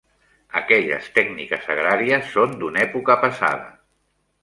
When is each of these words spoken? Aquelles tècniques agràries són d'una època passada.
Aquelles 0.61 1.09
tècniques 1.19 1.69
agràries 1.75 2.35
són 2.39 2.59
d'una 2.65 2.85
època 2.89 3.23
passada. 3.29 3.73